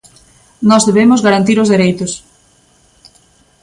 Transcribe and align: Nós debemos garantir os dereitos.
Nós 0.69 0.85
debemos 0.89 1.23
garantir 1.27 1.57
os 1.63 1.71
dereitos. 1.73 2.11